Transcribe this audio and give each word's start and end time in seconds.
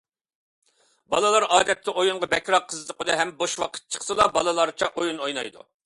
بالىلار 1.15 1.45
ئادەتتە 1.57 1.95
ئويۇنغا 2.03 2.31
بەكرەك 2.33 2.67
قىزىقىدۇ 2.73 3.21
ھەم 3.23 3.37
بوش 3.45 3.59
ۋاقىت 3.65 3.87
چىقسىلا 3.97 4.31
بالىلارچە 4.39 4.95
ئويۇن 4.97 5.25
ئوينايدۇ. 5.27 5.69